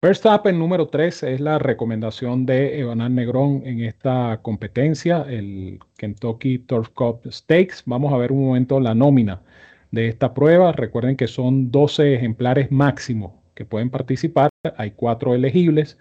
Verstappen 0.00 0.56
número 0.56 0.86
3 0.86 1.24
es 1.24 1.40
la 1.40 1.58
recomendación 1.58 2.46
de 2.46 2.78
Evanán 2.78 3.16
Negrón 3.16 3.62
en 3.64 3.80
esta 3.80 4.38
competencia, 4.42 5.26
el 5.28 5.80
Kentucky 5.96 6.60
Turf 6.60 6.90
Cup 6.90 7.22
Stakes. 7.28 7.82
Vamos 7.84 8.12
a 8.12 8.16
ver 8.16 8.30
un 8.30 8.46
momento 8.46 8.78
la 8.78 8.94
nómina 8.94 9.42
de 9.90 10.06
esta 10.06 10.34
prueba. 10.34 10.70
Recuerden 10.70 11.16
que 11.16 11.26
son 11.26 11.72
12 11.72 12.14
ejemplares 12.14 12.70
máximo 12.70 13.42
que 13.56 13.64
pueden 13.64 13.90
participar. 13.90 14.50
Hay 14.76 14.92
cuatro 14.92 15.34
elegibles 15.34 15.98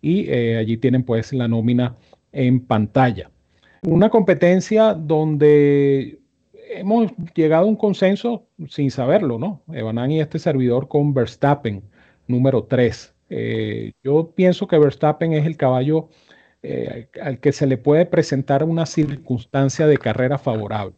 y 0.00 0.30
eh, 0.30 0.56
allí 0.56 0.76
tienen 0.76 1.02
pues 1.02 1.32
la 1.32 1.48
nómina 1.48 1.96
en 2.30 2.60
pantalla. 2.60 3.32
Una 3.82 4.10
competencia 4.10 4.94
donde 4.94 6.20
hemos 6.72 7.10
llegado 7.34 7.64
a 7.64 7.68
un 7.68 7.74
consenso 7.74 8.46
sin 8.68 8.92
saberlo, 8.92 9.40
¿no? 9.40 9.60
Evanán 9.72 10.12
y 10.12 10.20
este 10.20 10.38
servidor 10.38 10.86
con 10.86 11.12
Verstappen 11.12 11.82
número 12.28 12.62
3. 12.62 13.12
Eh, 13.30 13.92
yo 14.02 14.32
pienso 14.34 14.66
que 14.66 14.78
Verstappen 14.78 15.32
es 15.32 15.46
el 15.46 15.56
caballo 15.56 16.10
eh, 16.62 17.08
al 17.22 17.40
que 17.40 17.52
se 17.52 17.66
le 17.66 17.78
puede 17.78 18.06
presentar 18.06 18.64
una 18.64 18.86
circunstancia 18.86 19.86
de 19.86 19.98
carrera 19.98 20.38
favorable. 20.38 20.96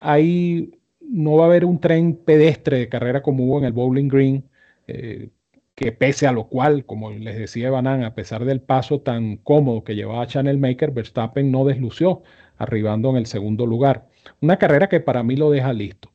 Ahí 0.00 0.80
no 1.00 1.36
va 1.36 1.44
a 1.44 1.46
haber 1.48 1.64
un 1.64 1.80
tren 1.80 2.16
pedestre 2.16 2.78
de 2.78 2.88
carrera 2.88 3.22
como 3.22 3.44
hubo 3.44 3.58
en 3.58 3.64
el 3.64 3.72
Bowling 3.72 4.08
Green, 4.08 4.48
eh, 4.86 5.30
que 5.74 5.92
pese 5.92 6.26
a 6.26 6.32
lo 6.32 6.48
cual, 6.48 6.86
como 6.86 7.10
les 7.10 7.36
decía 7.38 7.70
Banan, 7.70 8.02
a 8.04 8.14
pesar 8.14 8.44
del 8.44 8.60
paso 8.62 9.00
tan 9.02 9.36
cómodo 9.36 9.84
que 9.84 9.94
llevaba 9.94 10.26
Channel 10.26 10.58
Maker, 10.58 10.90
Verstappen 10.92 11.50
no 11.52 11.64
deslució, 11.64 12.22
arribando 12.56 13.10
en 13.10 13.16
el 13.16 13.26
segundo 13.26 13.66
lugar. 13.66 14.08
Una 14.40 14.58
carrera 14.58 14.88
que 14.88 15.00
para 15.00 15.22
mí 15.22 15.36
lo 15.36 15.50
deja 15.50 15.72
listo. 15.72 16.10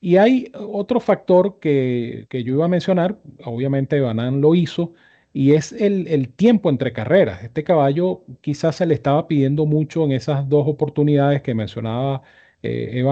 Y 0.00 0.16
hay 0.16 0.50
otro 0.54 0.98
factor 1.00 1.58
que, 1.60 2.26
yo 2.30 2.54
iba 2.54 2.64
a 2.64 2.68
mencionar, 2.68 3.18
obviamente 3.44 4.00
Banan 4.00 4.40
lo 4.40 4.54
hizo, 4.54 4.94
y 5.32 5.52
es 5.52 5.72
el, 5.72 6.28
tiempo 6.34 6.70
entre 6.70 6.92
carreras. 6.92 7.44
Este 7.44 7.64
caballo 7.64 8.24
quizás 8.40 8.76
se 8.76 8.86
le 8.86 8.94
estaba 8.94 9.28
pidiendo 9.28 9.66
mucho 9.66 10.04
en 10.04 10.12
esas 10.12 10.48
dos 10.48 10.66
oportunidades 10.66 11.42
que 11.42 11.54
mencionaba 11.54 12.22
eh, 12.62 13.04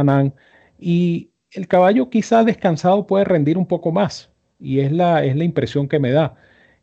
y 0.78 1.30
el 1.52 1.68
caballo 1.68 2.10
quizás 2.10 2.46
descansado 2.46 3.06
puede 3.06 3.24
rendir 3.24 3.58
un 3.58 3.66
poco 3.66 3.92
más, 3.92 4.30
y 4.58 4.80
es 4.80 4.92
la, 4.92 5.24
es 5.24 5.36
la 5.36 5.44
impresión 5.44 5.88
que 5.88 5.98
me 5.98 6.10
da. 6.12 6.36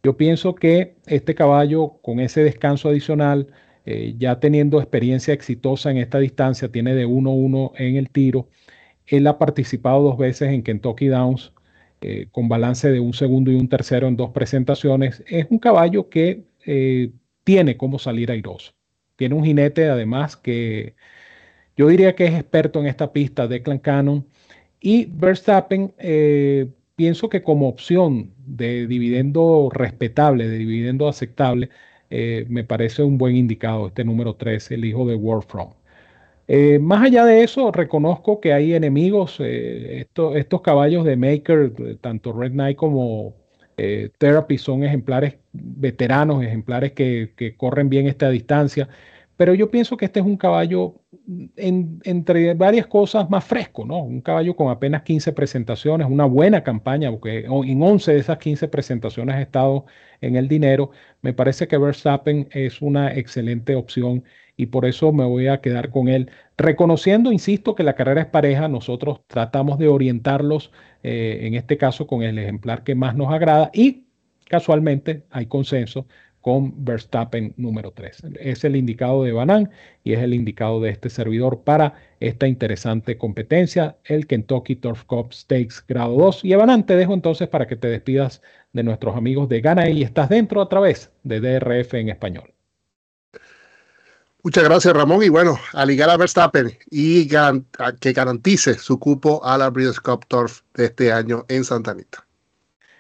Yo 0.04 0.18
pienso 0.18 0.56
que 0.56 0.98
este 1.08 1.36
caballo 1.36 2.00
con 2.04 2.20
ese 2.20 2.44
descanso 2.44 2.90
adicional, 2.90 3.48
eh, 3.86 4.16
ya 4.18 4.40
teniendo 4.40 4.80
experiencia 4.80 5.34
exitosa 5.34 5.92
en 5.92 5.98
esta 5.98 6.20
distancia, 6.20 6.72
tiene 6.72 6.96
de 6.96 7.08
1-1 7.08 7.72
en 7.78 7.96
el 7.98 8.10
tiro, 8.12 8.50
él 9.08 9.28
ha 9.28 9.38
participado 9.38 10.02
dos 10.02 10.18
veces 10.18 10.50
en 10.50 10.64
Kentucky 10.64 11.08
Downs 11.08 11.52
eh, 12.02 12.28
con 12.32 12.50
balance 12.50 12.92
de 12.92 13.00
un 13.00 13.14
segundo 13.14 13.52
y 13.52 13.56
un 13.56 13.70
tercero 13.70 14.08
en 14.08 14.16
dos 14.18 14.32
presentaciones. 14.32 15.24
Es 15.28 15.48
un 15.50 15.60
caballo 15.60 16.10
que 16.10 16.44
eh, 16.66 17.12
tiene 17.44 17.78
cómo 17.78 18.00
salir 18.00 18.32
airoso. 18.32 18.74
Tiene 19.16 19.36
un 19.36 19.46
jinete 19.46 19.90
además 19.90 20.36
que 20.36 20.96
yo 21.78 21.88
diría 21.88 22.16
que 22.16 22.26
es 22.26 22.34
experto 22.34 22.80
en 22.80 22.88
esta 22.88 23.12
pista, 23.14 23.48
Declan 23.48 23.80
Cannon. 23.80 24.26
Y 24.82 25.06
Verstappen, 25.06 25.94
eh, 25.98 26.68
pienso 26.96 27.30
que 27.30 27.44
como 27.44 27.68
opción 27.70 28.34
de 28.46 28.88
dividendo 28.88 29.70
respetable, 29.74 30.48
de 30.48 30.58
dividendo 30.60 31.08
aceptable, 31.08 31.70
me 32.48 32.64
parece 32.64 33.04
un 33.04 33.18
buen 33.18 33.36
indicado 33.36 33.88
este 33.88 34.06
número 34.06 34.36
3, 34.36 34.72
el 34.72 34.86
hijo 34.86 35.06
de 35.06 35.16
Warfront. 35.16 35.74
Eh, 36.48 36.78
más 36.80 37.04
allá 37.04 37.26
de 37.26 37.44
eso, 37.44 37.72
reconozco 37.72 38.40
que 38.40 38.54
hay 38.54 38.74
enemigos. 38.74 39.38
Eh, 39.40 40.08
estos 40.36 40.62
caballos 40.62 41.04
de 41.06 41.18
Maker, 41.18 41.74
eh, 41.80 41.98
tanto 42.00 42.34
Red 42.34 42.52
Knight 42.52 42.78
como 42.78 43.36
Therapy, 44.18 44.58
son 44.58 44.84
ejemplares 44.84 45.36
veteranos, 45.52 46.44
ejemplares 46.44 46.94
que, 46.94 47.56
corren 47.58 47.90
bien 47.90 48.08
esta 48.08 48.30
distancia. 48.30 48.88
Pero 49.38 49.54
yo 49.54 49.70
pienso 49.70 49.98
que 49.98 50.06
este 50.06 50.22
es 50.22 50.26
un 50.26 50.38
caballo, 50.38 50.96
entre 51.58 52.54
varias 52.54 52.88
cosas, 52.88 53.30
más 53.30 53.44
fresco, 53.44 53.84
¿no? 53.86 54.00
Un 54.04 54.22
caballo 54.22 54.56
con 54.56 54.70
apenas 54.70 55.04
15 55.04 55.34
presentaciones, 55.34 56.08
una 56.10 56.26
buena 56.26 56.64
campaña, 56.64 57.12
porque 57.12 57.40
en 57.40 57.82
11 57.84 58.14
de 58.14 58.20
esas 58.20 58.38
15 58.38 58.68
presentaciones 58.70 59.36
ha 59.36 59.42
estado 59.42 59.86
en 60.22 60.38
el 60.38 60.48
dinero. 60.48 60.92
Me 61.22 61.34
parece 61.34 61.68
que 61.68 61.78
Verstappen 61.78 62.48
es 62.52 62.82
una 62.82 63.14
excelente 63.14 63.76
opción 63.76 64.24
y 64.58 64.68
por 64.68 64.86
eso 64.86 65.12
me 65.12 65.26
voy 65.26 65.48
a 65.48 65.62
quedar 65.62 65.90
con 65.90 66.08
él. 66.08 66.30
Reconociendo, 66.58 67.32
insisto, 67.32 67.76
que 67.76 67.84
la 67.84 67.96
carrera 67.96 68.22
es 68.22 68.28
pareja, 68.28 68.68
nosotros 68.68 69.22
tratamos 69.28 69.78
de 69.78 69.88
orientarlos, 69.88 70.72
eh, 71.04 71.40
en 71.44 71.56
este 71.56 71.78
caso, 71.78 72.08
con 72.08 72.24
el 72.24 72.38
ejemplar 72.40 72.84
que 72.84 72.96
más 72.96 73.16
nos 73.16 73.34
agrada 73.34 73.70
y 73.74 74.06
casualmente 74.46 75.24
hay 75.32 75.48
consenso 75.48 76.08
con 76.46 76.86
Verstappen 76.86 77.56
número 77.58 77.92
3. 77.92 78.24
Es 78.40 78.64
el 78.64 78.76
indicado 78.76 79.24
de 79.24 79.32
Banan 79.32 79.72
y 80.04 80.14
es 80.14 80.20
el 80.20 80.32
indicado 80.36 80.80
de 80.80 80.92
este 80.92 81.10
servidor 81.10 81.64
para 81.64 81.96
esta 82.20 82.48
interesante 82.48 83.18
competencia, 83.18 83.98
el 84.04 84.28
Kentucky 84.28 84.76
Turf 84.76 85.06
Cup 85.06 85.34
Stakes 85.34 85.84
grado 85.88 86.16
2. 86.18 86.46
Y 86.46 86.54
Banan, 86.54 86.86
te 86.86 86.96
dejo 86.96 87.16
entonces 87.16 87.48
para 87.48 87.66
que 87.66 87.76
te 87.76 87.88
despidas 87.88 88.44
de 88.74 88.84
nuestros 88.84 89.16
amigos 89.16 89.50
de 89.50 89.62
Gana 89.62 89.90
y 89.90 90.04
estás 90.04 90.30
dentro 90.30 90.62
a 90.62 90.70
través 90.70 91.12
de 91.24 91.40
DRF 91.40 91.96
en 91.96 92.10
español. 92.10 92.55
Muchas 94.46 94.64
gracias, 94.64 94.94
Ramón. 94.94 95.24
Y 95.24 95.30
bueno, 95.30 95.58
a 95.74 95.84
ligar 95.88 96.08
a 96.08 96.18
Verstappen 96.18 96.68
y 96.92 97.28
que 97.28 98.14
garantice 98.14 98.76
su 98.76 99.00
cupo 99.00 99.44
a 99.44 99.58
la 99.58 99.72
Breeders' 99.72 100.00
Cup 100.00 100.28
Turf 100.28 100.62
de 100.76 100.86
este 100.86 101.12
año 101.12 101.46
en 101.50 101.64
Santa 101.64 101.90
Anita. 101.90 102.28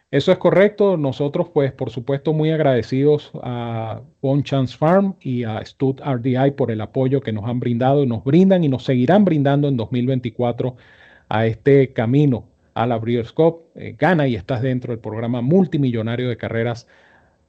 Eso 0.09 0.31
es 0.31 0.39
correcto. 0.39 0.97
Nosotros, 0.97 1.49
pues, 1.53 1.71
por 1.71 1.91
supuesto, 1.91 2.33
muy 2.33 2.49
agradecidos 2.49 3.29
a 3.43 4.01
Bon 4.23 4.41
Chance 4.41 4.75
Farm 4.75 5.17
y 5.21 5.43
a 5.43 5.63
Stud 5.63 6.01
RDI 6.03 6.49
por 6.57 6.71
el 6.71 6.81
apoyo 6.81 7.21
que 7.21 7.31
nos 7.31 7.45
han 7.45 7.59
brindado 7.59 8.01
y 8.01 8.07
nos 8.07 8.23
brindan 8.23 8.63
y 8.63 8.67
nos 8.67 8.83
seguirán 8.83 9.23
brindando 9.23 9.67
en 9.67 9.77
2024 9.77 10.75
a 11.29 11.45
este 11.45 11.93
camino 11.93 12.45
a 12.73 12.87
la 12.87 12.97
Breeders' 12.97 13.31
Cup. 13.31 13.65
Eh, 13.75 13.95
gana 13.99 14.27
y 14.27 14.35
estás 14.35 14.63
dentro 14.63 14.93
del 14.93 14.99
programa 14.99 15.43
multimillonario 15.43 16.27
de 16.27 16.37
carreras 16.37 16.87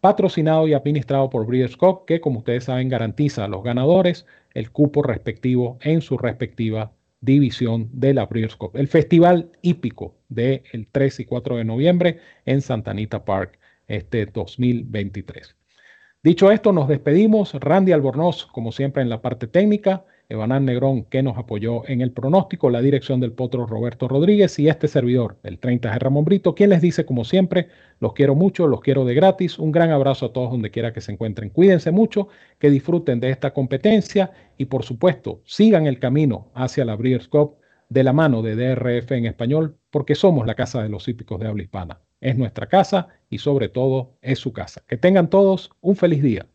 patrocinado 0.07 0.69
y 0.69 0.73
administrado 0.73 1.29
por 1.29 1.45
Breeders' 1.47 1.77
Cup, 1.77 2.05
que 2.07 2.21
como 2.21 2.38
ustedes 2.38 2.62
saben 2.62 2.88
garantiza 2.88 3.45
a 3.45 3.49
los 3.49 3.64
ganadores 3.64 4.25
el 4.55 4.71
cupo 4.71 5.03
respectivo 5.03 5.79
en 5.81 6.01
su 6.01 6.16
respectiva 6.16 6.92
división 7.21 7.88
de 7.92 8.14
la 8.14 8.27
Breeders' 8.27 8.55
Cup. 8.55 8.77
El 8.77 8.87
festival 8.87 9.51
hípico 9.62 10.14
del 10.29 10.62
3 10.92 11.19
y 11.19 11.25
4 11.25 11.57
de 11.57 11.64
noviembre 11.64 12.21
en 12.45 12.61
Santa 12.61 12.92
Anita 12.92 13.25
Park 13.25 13.59
este 13.88 14.27
2023. 14.27 15.57
Dicho 16.23 16.53
esto, 16.53 16.73
nos 16.73 16.87
despedimos. 16.87 17.55
Randy 17.55 17.90
Albornoz, 17.90 18.47
como 18.47 18.71
siempre, 18.71 19.03
en 19.03 19.09
la 19.09 19.21
parte 19.21 19.49
técnica. 19.49 20.05
Evanán 20.29 20.65
Negrón, 20.65 21.05
que 21.05 21.23
nos 21.23 21.39
apoyó 21.39 21.89
en 21.89 22.01
el 22.01 22.11
pronóstico, 22.11 22.69
la 22.69 22.81
dirección 22.81 23.21
del 23.21 23.33
potro 23.33 23.67
Roberto 23.67 24.09
Rodríguez 24.09 24.59
y 24.59 24.69
este 24.69 24.89
servidor, 24.89 25.39
el 25.45 25.59
30 25.59 25.93
de 25.93 25.99
Ramón 25.99 26.25
Brito, 26.25 26.55
quien 26.55 26.71
les 26.71 26.81
dice, 26.81 27.07
como 27.07 27.25
siempre, 27.25 27.69
los 28.01 28.12
quiero 28.12 28.35
mucho, 28.35 28.67
los 28.67 28.81
quiero 28.81 29.05
de 29.05 29.15
gratis. 29.15 29.59
Un 29.59 29.71
gran 29.71 29.91
abrazo 29.91 30.27
a 30.27 30.33
todos 30.33 30.51
donde 30.51 30.71
quiera 30.71 30.93
que 30.93 31.01
se 31.01 31.12
encuentren. 31.12 31.51
Cuídense 31.51 31.93
mucho, 31.93 32.29
que 32.59 32.71
disfruten 32.71 33.21
de 33.21 33.31
esta 33.31 33.53
competencia 33.53 34.33
y, 34.59 34.65
por 34.65 34.83
supuesto, 34.83 35.43
sigan 35.45 35.87
el 35.87 36.01
camino 36.01 36.51
hacia 36.55 36.85
la 36.85 36.97
Breeders' 36.97 37.29
Cup 37.29 37.57
de 37.89 38.03
la 38.03 38.12
mano 38.12 38.43
de 38.43 38.57
DRF 38.57 39.12
en 39.12 39.27
español, 39.27 39.77
porque 39.91 40.17
somos 40.17 40.47
la 40.47 40.57
casa 40.57 40.83
de 40.83 40.89
los 40.89 41.07
hípicos 41.07 41.39
de 41.39 41.47
habla 41.47 41.62
hispana. 41.62 42.01
Es 42.21 42.37
nuestra 42.37 42.67
casa 42.67 43.09
y, 43.31 43.39
sobre 43.39 43.69
todo, 43.69 44.17
es 44.23 44.41
su 44.41 44.53
casa. 44.53 44.83
Que 44.89 44.97
tengan 44.97 45.31
todos 45.31 45.71
un 45.81 45.95
feliz 45.95 46.23
día. 46.23 46.47